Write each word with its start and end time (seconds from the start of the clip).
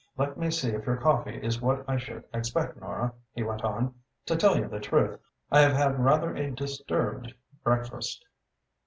Let 0.17 0.35
me 0.35 0.49
see 0.49 0.69
if 0.71 0.87
your 0.87 0.97
coffee 0.97 1.37
is 1.43 1.61
what 1.61 1.85
I 1.87 1.95
should 1.97 2.23
expect, 2.33 2.75
Nora," 2.81 3.13
he 3.35 3.43
went 3.43 3.63
on. 3.63 3.93
"To 4.25 4.35
tell 4.35 4.57
you 4.57 4.67
the 4.67 4.79
truth, 4.79 5.19
I 5.51 5.59
have 5.59 5.73
had 5.73 6.03
rather 6.03 6.35
a 6.35 6.49
disturbed 6.49 7.35
breakfast." 7.63 8.25